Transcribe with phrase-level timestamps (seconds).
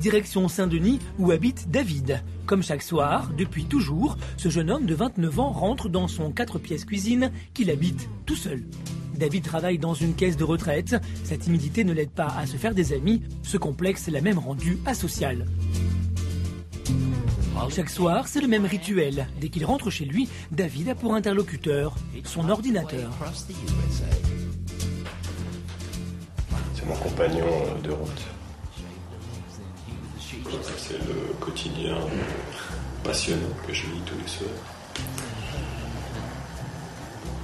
[0.00, 2.22] direction Saint-Denis où habite David.
[2.46, 6.58] Comme chaque soir, depuis toujours, ce jeune homme de 29 ans rentre dans son 4
[6.58, 8.64] pièces cuisine qu'il habite tout seul.
[9.14, 10.96] David travaille dans une caisse de retraite.
[11.24, 13.22] Sa timidité ne l'aide pas à se faire des amis.
[13.42, 15.44] Ce complexe l'a même rendu asocial.
[17.68, 19.28] Chaque soir, c'est le même rituel.
[19.38, 21.94] Dès qu'il rentre chez lui, David a pour interlocuteur
[22.24, 23.12] son ordinateur.
[26.74, 27.46] C'est mon compagnon
[27.84, 28.39] de route.
[30.76, 31.96] C'est le quotidien
[33.04, 34.50] passionnant que je lis tous les soirs.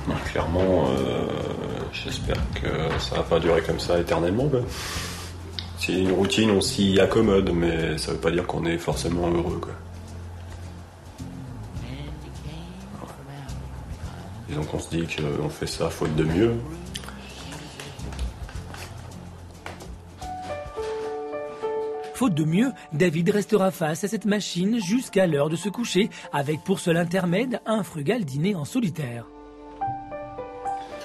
[0.07, 1.27] Bah, clairement, euh,
[1.93, 4.49] j'espère que ça va pas durer comme ça éternellement.
[5.79, 9.61] C'est une routine, on s'y accommode, mais ça veut pas dire qu'on est forcément heureux.
[9.61, 9.73] Quoi.
[14.49, 16.55] Disons qu'on se dit qu'on fait ça faute de mieux.
[22.17, 26.65] Faute de mieux, David restera face à cette machine jusqu'à l'heure de se coucher, avec
[26.65, 29.27] pour seul intermède un frugal dîner en solitaire.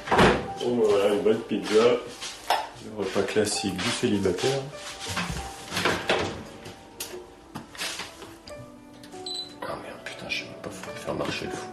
[0.10, 1.74] Bon, bah voilà, une bonne pizza.
[1.74, 4.62] Le repas classique du célibataire.
[9.64, 11.71] Ah merde, putain, je sais même pas faire marcher le four.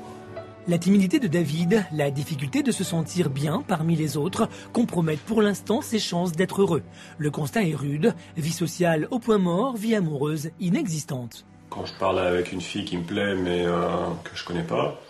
[0.68, 5.40] La timidité de David, la difficulté de se sentir bien parmi les autres compromettent pour
[5.40, 6.82] l'instant ses chances d'être heureux.
[7.16, 11.46] Le constat est rude, vie sociale au point mort, vie amoureuse inexistante.
[11.70, 13.80] Quand je parle avec une fille qui me plaît mais euh,
[14.24, 15.00] que je connais pas,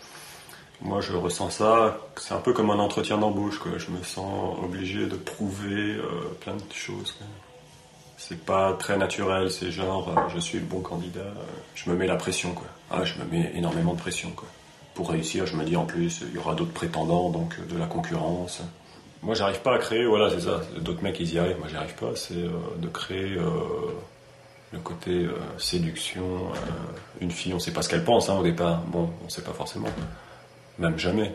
[0.81, 3.59] moi je ressens ça, c'est un peu comme un entretien d'embauche.
[3.65, 7.11] Je me sens obligé de prouver euh, plein de choses.
[7.11, 7.27] quoi.
[8.15, 11.33] C'est pas très naturel, c'est genre euh, je suis le bon candidat,
[11.75, 12.67] je me mets la pression quoi.
[12.89, 14.47] Ah, je me mets énormément de pression quoi.
[14.99, 17.79] Pour réussir, je me dis en plus il y aura d'autres prétendants donc euh, de
[17.79, 18.59] la concurrence.
[19.21, 20.59] Moi j'arrive pas à créer, voilà c'est ça.
[20.81, 22.13] D'autres mecs ils y arrivent, moi j'y arrive pas.
[22.15, 23.49] C'est euh, de créer euh,
[24.73, 25.25] le côté
[25.57, 26.51] séduction.
[27.21, 28.81] une fille, on sait pas ce qu'elle pense hein, au départ.
[28.87, 29.87] Bon, on sait pas forcément,
[30.79, 31.33] même jamais.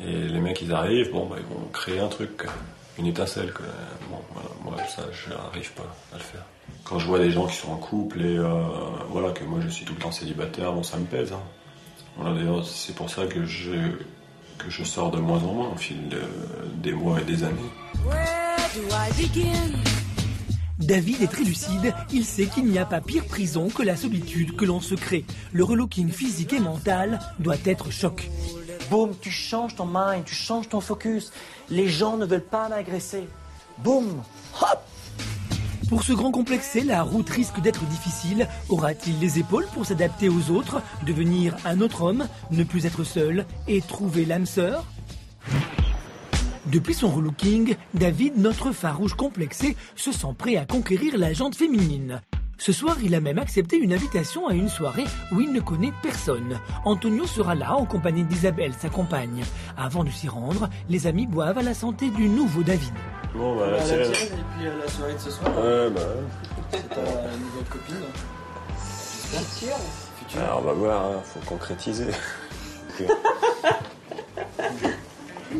[0.00, 2.44] Et les mecs ils arrivent, bon bah ils vont créer un truc,
[2.98, 3.52] une étincelle.
[3.52, 3.66] quoi.
[4.10, 6.44] Bon, voilà, moi ça j'arrive pas à le faire.
[6.82, 8.36] Quand je vois des gens qui sont en couple et
[9.10, 11.32] voilà que moi je suis tout le temps célibataire, bon ça me pèse.
[11.32, 11.40] hein.
[12.16, 13.72] Voilà, d'ailleurs, c'est pour ça que je,
[14.58, 16.20] que je sors de moins en moins au fil de-
[16.76, 17.70] des mois et des années.
[20.78, 24.56] David est très lucide, il sait qu'il n'y a pas pire prison que la solitude
[24.56, 25.24] que l'on se crée.
[25.52, 28.28] Le relooking physique et mental doit être choc.
[28.90, 31.32] Boum, tu changes ton mind, tu changes ton focus.
[31.68, 33.28] Les gens ne veulent pas m'agresser.
[33.78, 34.22] Boum,
[34.60, 34.82] hop.
[35.90, 38.46] Pour ce grand complexé, la route risque d'être difficile.
[38.68, 43.44] Aura-t-il les épaules pour s'adapter aux autres, devenir un autre homme, ne plus être seul
[43.66, 44.84] et trouver l'âme sœur?
[46.66, 52.20] Depuis son relooking, David, notre farouche complexé, se sent prêt à conquérir la jante féminine.
[52.60, 55.94] Ce soir, il a même accepté une invitation à une soirée où il ne connaît
[56.02, 56.60] personne.
[56.84, 59.42] Antonio sera là en compagnie d'Isabelle, sa compagne.
[59.78, 62.92] Avant de s'y rendre, les amis boivent à la santé du nouveau David.
[63.34, 65.50] Bon, bah, À la et puis à la soirée de ce soir.
[65.56, 66.02] Ouais, bah.
[66.70, 67.96] Peut-être ta nouvelle copine.
[69.32, 69.78] J'espère.
[70.18, 70.42] Future.
[70.42, 72.08] Alors, on va voir, hein, faut concrétiser.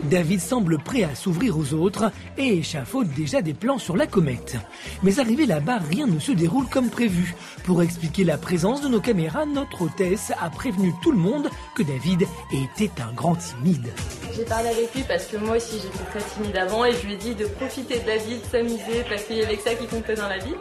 [0.05, 4.57] David semble prêt à s'ouvrir aux autres et échafaude déjà des plans sur la comète.
[5.03, 7.35] Mais arrivé là-bas, rien ne se déroule comme prévu.
[7.65, 11.83] Pour expliquer la présence de nos caméras, notre hôtesse a prévenu tout le monde que
[11.83, 13.93] David était un grand timide.
[14.37, 17.15] J'ai parlé avec lui parce que moi aussi j'étais très timide avant et je lui
[17.15, 19.75] ai dit de profiter de la vie, de s'amuser parce qu'il y avait que ça
[19.75, 20.55] qui comptait dans la vie.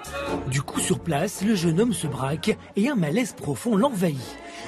[0.47, 4.17] Du coup, sur place, le jeune homme se braque et un malaise profond l'envahit.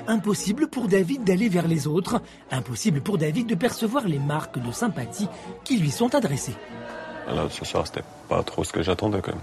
[0.07, 4.71] Impossible pour David d'aller vers les autres, impossible pour David de percevoir les marques de
[4.71, 5.27] sympathie
[5.63, 6.55] qui lui sont adressées.
[7.27, 9.41] Là, ce soir, c'était pas trop ce que j'attendais quand même.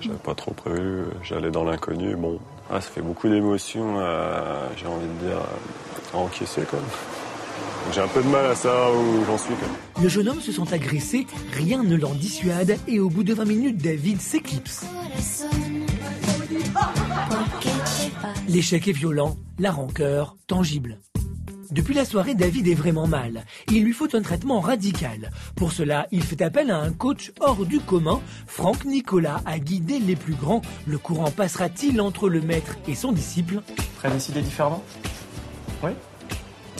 [0.00, 2.14] J'avais pas trop prévu, j'allais dans l'inconnu.
[2.14, 2.38] Bon,
[2.70, 6.86] ah, ça fait beaucoup d'émotions, euh, j'ai envie de dire, euh, à encaisser quand même.
[7.92, 10.02] J'ai un peu de mal à savoir où j'en suis quand même.
[10.02, 13.44] Le jeune homme se sent agressé, rien ne l'en dissuade et au bout de 20
[13.46, 14.84] minutes, David s'éclipse.
[18.48, 20.98] L'échec est violent, la rancœur tangible.
[21.70, 23.44] Depuis la soirée, David est vraiment mal.
[23.70, 25.30] Il lui faut un traitement radical.
[25.54, 28.20] Pour cela, il fait appel à un coach hors du commun.
[28.46, 30.62] Franck Nicolas a guidé les plus grands.
[30.86, 33.60] Le courant passera-t-il entre le maître et son disciple
[33.98, 34.82] Prêt à décider différemment
[35.82, 35.90] Oui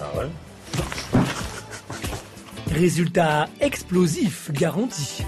[0.00, 0.28] Ah ouais
[2.70, 5.22] Résultat explosif garanti.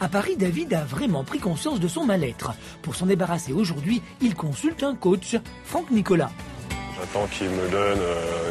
[0.00, 2.52] À Paris, David a vraiment pris conscience de son mal-être.
[2.82, 6.30] Pour s'en débarrasser aujourd'hui, il consulte un coach, Franck Nicolas.
[7.00, 8.50] J'attends qu'il me donne euh,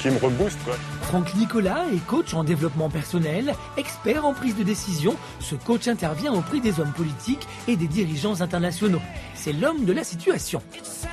[0.00, 0.74] qui me rebooste, quoi.
[1.02, 5.16] Franck Nicolas est coach en développement personnel, expert en prise de décision.
[5.40, 9.00] Ce coach intervient auprès des hommes politiques et des dirigeants internationaux.
[9.34, 10.62] C'est l'homme de la situation.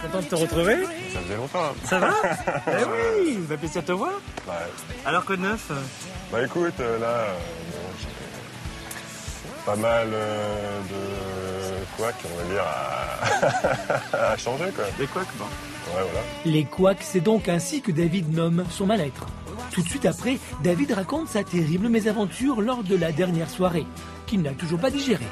[0.03, 0.75] Content de te retrouver
[1.13, 1.63] Ça faisait longtemps.
[1.63, 1.74] hein.
[1.86, 2.09] Ça va
[2.68, 4.12] Eh oui, va plaisir de te voir.
[4.45, 4.53] Bah,
[5.06, 5.75] Alors que de neuf euh,
[6.31, 7.33] bah écoute, euh, là, euh,
[7.71, 11.44] bon, j'ai pas mal euh, de
[11.97, 14.86] quoi qu'on va dire à, à changer, quoi.
[14.97, 15.45] Des quoi bon.
[15.45, 16.25] Ouais, voilà.
[16.45, 19.25] Les couacs, c'est donc ainsi que David nomme son mal-être.
[19.71, 23.86] Tout de suite après, David raconte sa terrible mésaventure lors de la dernière soirée,
[24.25, 25.27] qu'il n'a toujours pas digérée.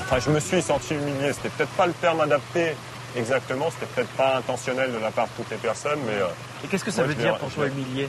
[0.00, 1.32] Enfin, je me suis senti humilié.
[1.32, 2.74] C'était peut-être pas le terme adapté
[3.16, 3.68] exactement.
[3.70, 6.26] C'était peut-être pas intentionnel de la part de toutes les personnes, mais euh,
[6.64, 8.08] Et qu'est-ce que ça Moi, veut dire pour je toi humilié?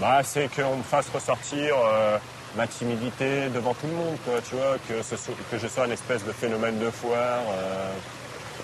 [0.00, 2.18] Bah, c'est qu'on me fasse ressortir euh,
[2.56, 4.34] ma timidité devant tout le monde, quoi.
[4.48, 7.90] Tu vois, que, ce soit- que je sois un espèce de phénomène de foire, euh,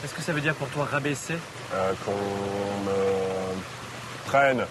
[0.01, 1.37] Qu'est-ce que ça veut dire pour toi rabaisser?
[1.75, 2.11] euh, qu'on
[2.85, 3.55] me
[4.27, 4.65] prenne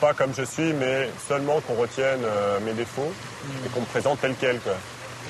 [0.00, 3.12] pas comme je suis, mais seulement qu'on retienne euh, mes défauts
[3.64, 4.74] et qu'on me présente tel quel, quoi.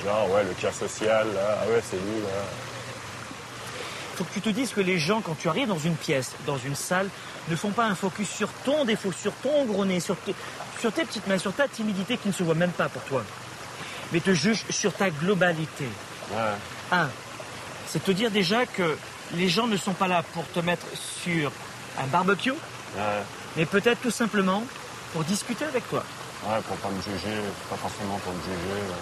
[0.03, 2.29] Genre, ouais, le cas social, là, ah ouais, c'est lui, là.
[4.15, 6.57] faut que tu te dises que les gens, quand tu arrives dans une pièce, dans
[6.57, 7.09] une salle,
[7.49, 10.35] ne font pas un focus sur ton défaut, sur ton gros nez, sur, tes-
[10.79, 13.23] sur tes petites mains, sur ta timidité qui ne se voit même pas pour toi.
[14.11, 15.87] Mais te jugent sur ta globalité.
[16.31, 16.37] Ouais.
[16.91, 17.09] Un,
[17.87, 18.97] c'est te dire déjà que
[19.33, 21.51] les gens ne sont pas là pour te mettre sur
[21.99, 23.23] un barbecue, Ouais.
[23.57, 24.63] mais peut-être tout simplement
[25.13, 26.03] pour discuter avec toi.
[26.47, 27.35] Ouais, pour pas me juger,
[27.69, 28.81] pas forcément pour me juger.
[28.81, 28.93] euh.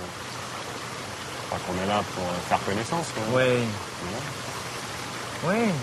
[1.52, 3.36] Enfin, qu'on est là pour euh, faire connaissance, quoi.
[3.38, 3.60] Ouais.
[5.44, 5.68] Ouais, Ouais.
[5.68, 5.74] ouais,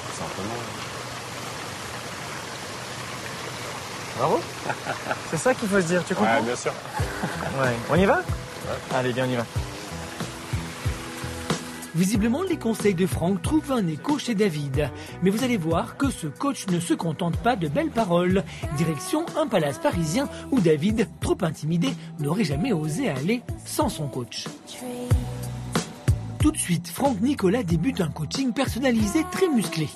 [0.00, 0.60] tout simplement.
[4.18, 4.40] Bravo.
[5.30, 6.72] c'est ça qu'il faut se dire, tu comprends Ouais, bien sûr.
[7.60, 7.72] Ouais.
[7.90, 8.20] On y va
[8.94, 9.46] Allez, bien, on y va.
[11.94, 14.90] Visiblement, les conseils de Franck trouvent un écho chez David.
[15.22, 18.44] Mais vous allez voir que ce coach ne se contente pas de belles paroles.
[18.76, 24.44] Direction un palace parisien où David, trop intimidé, n'aurait jamais osé aller sans son coach.
[26.38, 29.88] Tout de suite, Franck Nicolas débute un coaching personnalisé très musclé.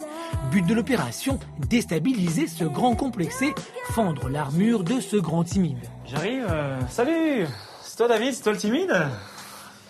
[0.50, 1.38] But de l'opération,
[1.68, 3.54] déstabiliser ce grand complexé,
[3.92, 5.78] fendre l'armure de ce grand timide.
[6.06, 6.46] J'arrive.
[6.50, 7.46] euh, Salut
[7.82, 8.96] C'est toi David, c'est toi le timide?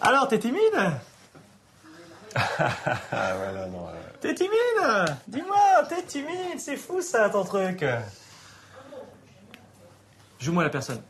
[0.01, 0.59] Alors, t'es timide?
[2.37, 2.39] Ah
[3.11, 3.87] ouais, là, non.
[3.89, 5.17] euh, T'es timide?
[5.29, 5.57] Dis-moi,
[5.89, 7.85] t'es timide, c'est fou ça ton truc.
[10.39, 11.03] Joue-moi la personne.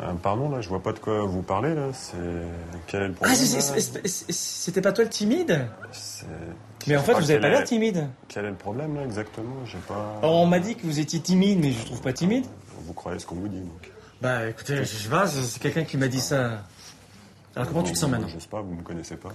[0.00, 1.88] Euh, pardon, là, je vois pas de quoi vous parlez, là.
[1.92, 2.16] C'est...
[2.86, 3.36] Quel est le Ah, problème
[4.30, 5.66] c'était pas toi le timide?
[6.86, 8.08] Mais en Je fait, vous avez pas est- l'air timide.
[8.28, 9.56] Quel est le problème, là, exactement?
[9.66, 10.18] J'ai pas...
[10.22, 12.44] Alors, on m'a dit que vous étiez timide, mais je trouve pas timide.
[12.86, 13.90] Vous croyez ce qu'on vous dit, donc.
[14.20, 16.64] Bah écoutez, je sais pas, c'est c'est quelqu'un qui m'a dit ça.
[17.54, 18.26] Alors comment tu te sens maintenant?
[18.26, 19.28] Je sais pas, vous me connaissez pas.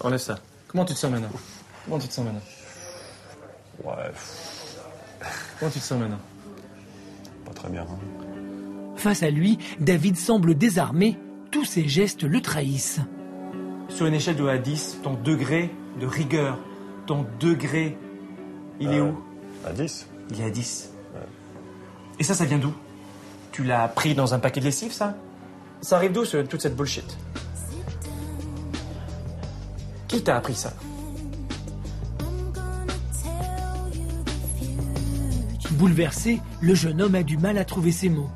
[0.00, 0.38] Enlève ça.
[0.66, 1.30] Comment tu te sens maintenant?
[1.86, 2.40] Comment tu te sens maintenant?
[3.84, 4.10] Ouais,
[5.58, 6.18] Comment tu te sens maintenant?
[7.46, 7.82] Pas très bien.
[7.82, 7.98] hein.
[8.98, 11.16] Face à lui, David semble désarmé.
[11.50, 13.00] Tous ses gestes le trahissent.
[13.88, 16.58] Sur une échelle de 1 à 10, ton degré de rigueur,
[17.06, 17.96] ton degré,
[18.80, 19.18] il est Euh, où?
[19.66, 20.90] À 10 Il est à 10.
[22.18, 22.72] Et ça, ça vient d'où?
[23.52, 25.16] Tu l'as pris dans un paquet de lessive, ça?
[25.80, 27.16] Ça arrive d'où, ce- toute cette bullshit?
[30.08, 30.72] Qui t'a appris ça?
[35.72, 38.30] Bouleversé, le jeune homme a du mal à trouver ses mots.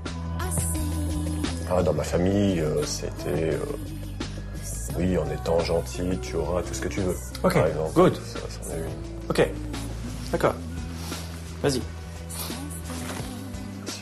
[1.75, 3.55] Ah, dans ma famille, euh, c'était.
[3.55, 3.59] euh,
[4.99, 7.17] oui, en étant gentil, tu auras tout ce que tu veux.
[7.43, 7.93] Ok, par exemple.
[7.95, 8.15] good.
[8.17, 9.31] Ça, c'en est une.
[9.31, 9.49] Ok.
[10.31, 10.55] D'accord.
[11.63, 11.81] Vas-y.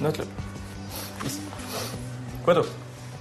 [0.01, 0.25] Note-le.
[1.27, 1.41] Ici.
[2.45, 2.71] Quoi d'autre?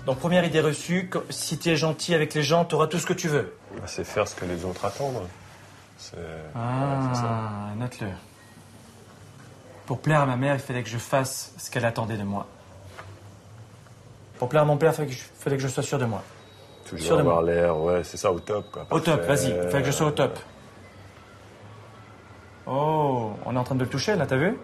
[0.08, 3.06] Donc, première idée reçue, si tu es gentil avec les gens, tu auras tout ce
[3.06, 3.54] que tu veux.
[3.76, 5.28] Bah, c'est faire ce que les autres attendent.
[6.00, 6.16] C'est.
[6.16, 6.24] ouais.
[6.56, 8.08] Ah, note-le.
[9.86, 12.48] Pour plaire à ma mère, il fallait que je fasse ce qu'elle attendait de moi.
[14.40, 16.06] Pour plaire à mon père, il fallait que je, fallait que je sois sûr de
[16.06, 16.24] moi.
[16.86, 18.88] Toujours Sûr de avoir l'air, ouais, c'est ça, au top, quoi.
[18.90, 20.40] Au top, vas-y, il fallait que je sois au top.
[22.66, 24.58] Oh, on est en train de le toucher là, t'as vu?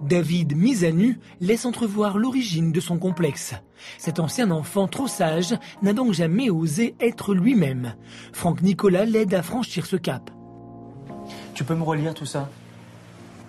[0.00, 3.54] David, mis à nu, laisse entrevoir l'origine de son complexe.
[3.98, 7.94] Cet ancien enfant trop sage n'a donc jamais osé être lui-même.
[8.32, 10.30] Franck Nicolas l'aide à franchir ce cap.
[11.54, 12.48] Tu peux me relire tout ça?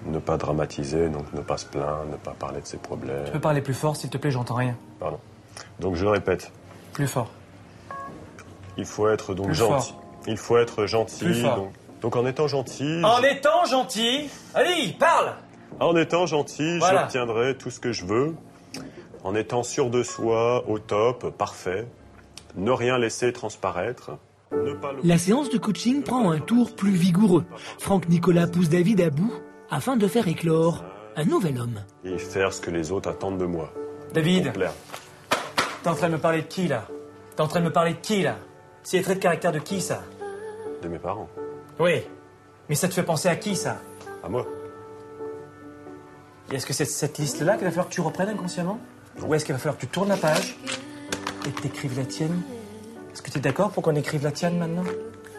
[0.05, 3.25] Ne pas dramatiser, donc ne pas se plaindre, ne pas parler de ses problèmes.
[3.25, 4.75] Tu peux parler plus fort, s'il te plaît, j'entends rien.
[4.99, 5.19] Pardon.
[5.79, 6.51] Donc je répète,
[6.93, 7.29] Plus fort.
[8.77, 9.91] il faut être donc Plus gentil.
[9.93, 10.01] fort.
[10.27, 11.23] Il faut être gentil.
[11.25, 11.55] Plus fort.
[11.57, 11.71] Donc,
[12.01, 15.33] donc en étant gentil, En étant gentil Allez, parle
[15.79, 17.01] en étant gentil, Voilà.
[17.01, 18.33] j'obtiendrai tout ce que je veux.
[19.25, 21.85] En étant sûr de soi, au top, parfait.
[22.55, 24.11] Ne rien laisser transparaître.
[24.53, 27.43] Ne pas le- La séance de coaching prend un tour plus vigoureux.
[27.79, 29.33] Franck Nicolas pousse David à bout.
[29.69, 30.83] Afin de faire éclore
[31.15, 31.81] un nouvel homme.
[32.03, 33.71] Et faire ce que les autres attendent de moi.
[34.13, 34.51] David,
[35.83, 36.87] t'es en train de me parler de qui là?
[37.35, 38.37] T'es en train de me parler de qui là?
[38.83, 40.03] C'est les traits de caractère de qui ça?
[40.81, 41.29] De mes parents.
[41.79, 42.03] Oui.
[42.69, 43.77] Mais ça te fait penser à qui ça?
[44.23, 44.45] À moi.
[46.51, 48.79] Et est-ce que c'est cette liste-là qu'il va falloir que tu reprennes inconsciemment?
[49.25, 50.57] Ou est-ce qu'il va falloir que tu tournes la page
[51.47, 52.41] et que tu écrives la tienne?
[53.11, 54.83] Est-ce que tu es d'accord pour qu'on écrive la tienne maintenant?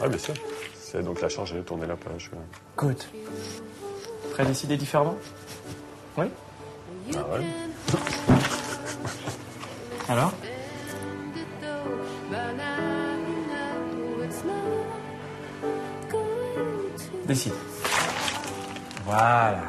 [0.01, 0.35] Ah, bien sûr.
[0.75, 2.31] C'est donc la changer, tourner la page.
[2.33, 2.39] ouais.
[2.77, 2.97] Good.
[4.39, 5.17] À décider différemment
[6.19, 6.27] Oui
[7.15, 7.45] Ah ouais
[10.09, 10.33] Alors
[17.27, 17.53] Décide.
[19.05, 19.63] Voilà.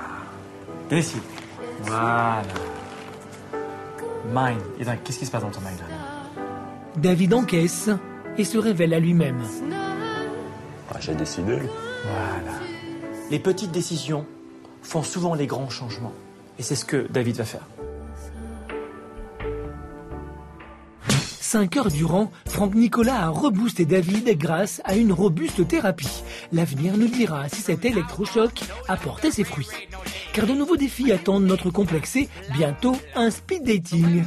[0.89, 1.21] Décide.
[1.83, 2.43] Voilà.
[4.31, 4.61] Mind.
[4.79, 5.95] Et donc, qu'est-ce qui se passe dans ton mind là
[6.97, 7.89] David encaisse
[8.37, 9.41] et se révèle à lui-même.
[10.91, 11.57] Ah, J'ai décidé.
[12.03, 12.57] Voilà.
[13.31, 14.25] Les petites décisions
[14.87, 16.13] font souvent les grands changements.
[16.59, 17.67] Et c'est ce que David va faire.
[21.41, 26.23] Cinq heures durant, Franck Nicolas a reboosté David grâce à une robuste thérapie.
[26.51, 29.69] L'avenir nous dira si cet électrochoc a porté ses fruits.
[30.33, 34.25] Car de nouveaux défis attendent notre complexé, bientôt un speed dating.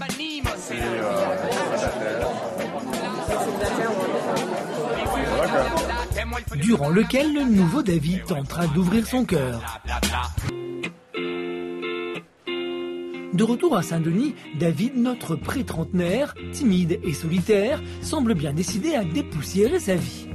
[6.57, 9.81] Durant lequel le nouveau David tentera d'ouvrir son cœur.
[13.33, 19.79] De retour à Saint-Denis, David, notre pré-trentenaire, timide et solitaire, semble bien décidé à dépoussiérer
[19.79, 20.27] sa vie.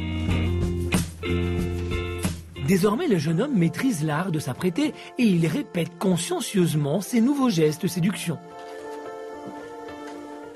[2.65, 7.84] Désormais, le jeune homme maîtrise l'art de s'apprêter et il répète consciencieusement ses nouveaux gestes
[7.84, 8.38] de séduction.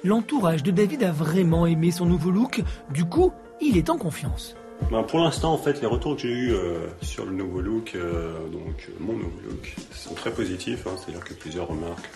[0.03, 2.63] L'entourage de David a vraiment aimé son nouveau look,
[2.93, 4.55] du coup, il est en confiance.
[4.91, 7.91] Ben, pour l'instant, en fait, les retours que j'ai eus euh, sur le nouveau look,
[7.93, 10.87] euh, donc euh, mon nouveau look, sont très positifs.
[10.87, 10.95] hein.
[10.97, 12.09] C'est-à-dire que plusieurs remarques.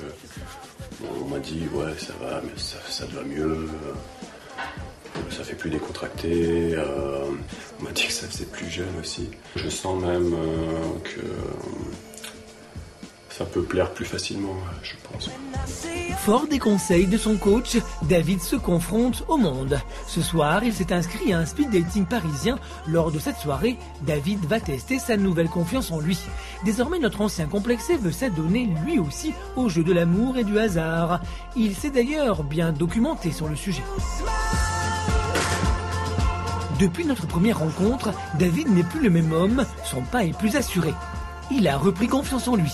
[1.21, 3.67] on m'a dit, ouais, ça va, mais ça, va mieux.
[5.29, 6.75] ça fait plus décontracté.
[7.79, 9.29] on m'a dit que ça faisait plus jeune aussi.
[9.55, 10.35] Je sens même
[11.03, 11.21] que
[13.37, 15.29] ça peut plaire plus facilement, je pense.
[16.19, 19.79] Fort des conseils de son coach, David se confronte au monde.
[20.07, 22.59] Ce soir, il s'est inscrit à un speed dating parisien.
[22.87, 26.19] Lors de cette soirée, David va tester sa nouvelle confiance en lui.
[26.63, 31.19] Désormais, notre ancien complexé veut s'adonner lui aussi au jeu de l'amour et du hasard.
[31.55, 33.83] Il s'est d'ailleurs bien documenté sur le sujet.
[36.79, 40.93] Depuis notre première rencontre, David n'est plus le même homme, son pas est plus assuré.
[41.51, 42.73] Il a repris confiance en lui.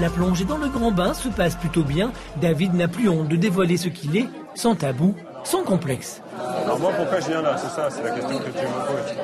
[0.00, 2.10] La plongée dans le grand bain se passe plutôt bien.
[2.40, 6.20] David n'a plus honte de dévoiler ce qu'il est, sans tabou, sans complexe.
[6.64, 7.56] Alors moi, pourquoi je viens là?
[7.56, 9.14] C'est ça, c'est la question que tu me poses.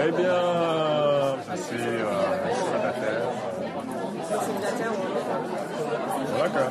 [0.00, 0.40] Eh bien,
[1.50, 2.04] je suis euh,
[2.54, 3.28] célibataire.
[6.38, 6.70] D'accord.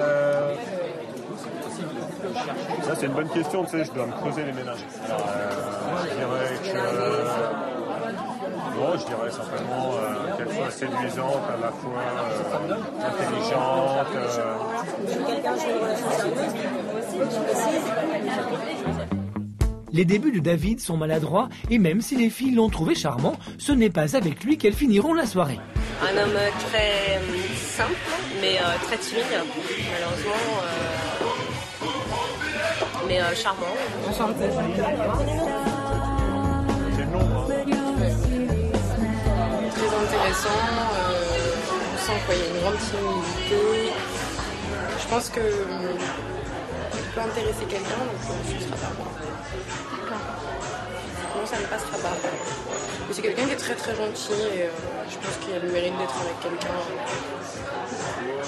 [0.00, 0.54] Euh,
[2.82, 4.84] Ça, c'est une bonne question, tu sais, je dois me creuser les ménages.
[5.06, 5.50] Alors, euh,
[6.08, 7.71] je dirais que...
[8.82, 12.74] Bon, je dirais simplement euh, qu'elle soit séduisante, à la fois euh,
[13.06, 14.08] intelligente.
[14.16, 14.56] euh,
[19.92, 23.70] Les débuts de David sont maladroits et même si les filles l'ont trouvé charmant, ce
[23.70, 25.60] n'est pas avec lui qu'elles finiront la soirée.
[26.02, 26.36] Un homme
[26.70, 27.20] très
[27.54, 27.92] simple,
[28.40, 29.22] mais euh, très timide,
[29.92, 30.32] malheureusement.
[30.62, 31.26] euh,
[33.06, 33.66] mais euh, charmant.
[40.32, 40.48] Intéressant.
[40.48, 43.92] euh, on sent qu'il y a une grande timidité.
[45.00, 45.92] Je pense que euh,
[46.94, 49.08] il peut intéresser quelqu'un, donc euh, ce sera pas moi.
[51.34, 52.16] Non, ça ne passera pas.
[53.08, 54.68] Mais c'est quelqu'un qui est très très gentil et euh,
[55.08, 56.74] je pense qu'il a le mérite d'être avec quelqu'un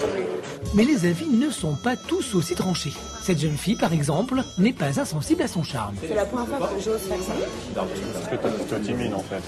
[0.00, 0.25] comme lui.
[0.75, 2.93] Mais les avis ne sont pas tous aussi tranchés.
[3.23, 5.95] Cette jeune fille, par exemple, n'est pas insensible à son charme.
[6.07, 7.33] C'est la première fois que j'ose faire ça.
[7.75, 9.43] Parce que t'es plutôt timide en fait.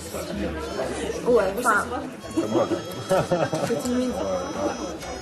[1.31, 1.85] Ouais, enfin,
[2.35, 2.66] Comme moi.
[3.66, 4.11] c'est timide.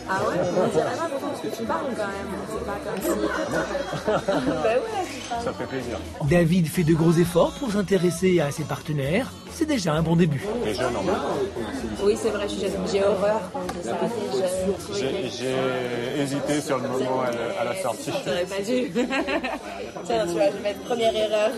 [0.07, 2.31] Ah ouais On dirait pas pourtant parce que tu parles quand même.
[2.53, 4.47] C'est pas comme si.
[4.47, 5.43] bah ouais.
[5.45, 5.99] Ça fait plaisir.
[6.29, 9.33] David fait de gros efforts pour s'intéresser à ses partenaires.
[9.51, 10.43] C'est déjà un bon début.
[10.45, 11.15] En même
[12.03, 12.73] Oui, c'est vrai, je suis jeune.
[12.93, 14.11] J'ai horreur quand.
[14.93, 18.11] J'ai- hésité sur le moment à la, à la sortie.
[18.27, 18.91] J'aurais pas dû.
[20.05, 21.51] Tiens, tu vois, je vais mettre première erreur.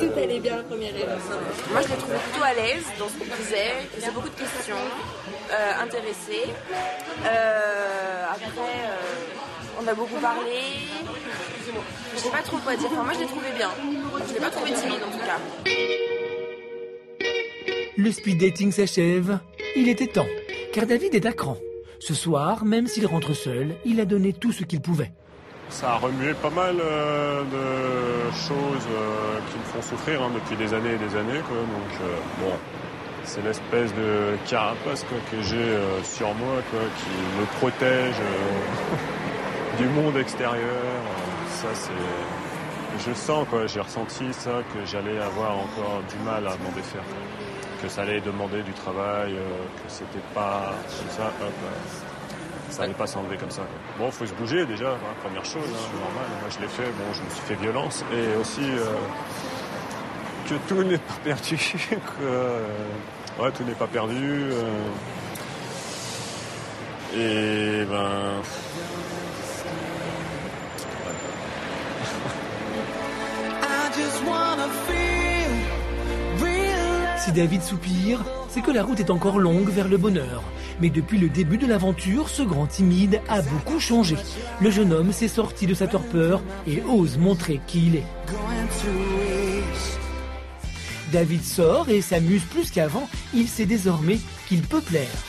[0.00, 1.18] Tout allait bien, première erreur.
[1.72, 4.34] Moi, je l'ai trouvé plutôt à l'aise dans ce qu'il disait, il faisait beaucoup de
[4.34, 4.74] questions,
[5.52, 6.48] euh, intéressé.
[7.24, 9.37] Euh, après, euh,
[9.80, 10.50] On a beaucoup parlé.
[12.14, 12.88] Je sais pas trop quoi dire.
[12.90, 13.70] Enfin, moi, je l'ai trouvé bien.
[14.26, 15.38] Je l'ai pas trouvé timide en tout cas.
[17.96, 19.38] Le speed dating s'achève.
[19.76, 20.26] Il était temps,
[20.72, 21.56] car David est à cran.
[22.00, 25.12] Ce soir, même s'il rentre seul, il a donné tout ce qu'il pouvait.
[25.68, 30.56] Ça a remué pas mal euh, de choses euh, qui me font souffrir hein, depuis
[30.56, 31.40] des années et des années.
[31.46, 31.56] Quoi.
[31.58, 32.52] Donc, euh, bon,
[33.24, 39.27] c'est l'espèce de carapace quoi, que j'ai euh, sur moi quoi, qui me protège euh,
[39.78, 40.82] du monde extérieur.
[41.50, 43.06] Ça, c'est.
[43.06, 47.02] Je sens, quoi, j'ai ressenti ça, que j'allais avoir encore du mal à m'en défaire.
[47.80, 50.74] Que ça allait demander du travail, euh, que c'était pas
[51.10, 53.62] ça, hop, euh, ça allait pas s'enlever comme ça.
[53.62, 54.06] quoi.
[54.06, 56.26] Bon, faut se bouger déjà, hein, première chose, hein, normal.
[56.40, 58.04] Moi, je l'ai fait, bon, je me suis fait violence.
[58.12, 58.84] Et aussi euh,
[60.48, 61.56] que tout n'est pas perdu.
[63.40, 64.42] ouais, tout n'est pas perdu.
[67.14, 68.42] et ben.
[77.28, 80.42] Si David soupire, c'est que la route est encore longue vers le bonheur.
[80.80, 84.16] Mais depuis le début de l'aventure, ce grand timide a beaucoup changé.
[84.62, 88.06] Le jeune homme s'est sorti de sa torpeur et ose montrer qui il est.
[91.12, 93.06] David sort et s'amuse plus qu'avant.
[93.34, 95.27] Il sait désormais qu'il peut plaire.